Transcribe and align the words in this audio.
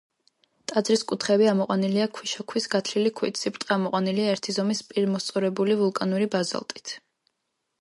ტაძრის 0.69 1.01
კუთხეები 1.09 1.49
ამოყვანილია 1.51 2.07
ქვიშაქვის 2.19 2.67
გათლილი 2.75 3.11
ქვით, 3.19 3.41
სიბრტყე 3.43 3.75
ამოყვანილია 3.77 4.33
ერთი 4.37 4.57
ზომის 4.59 4.83
პირმოსწორებული 4.89 5.77
ვულკანური 5.83 6.31
ბაზალტით. 6.37 6.99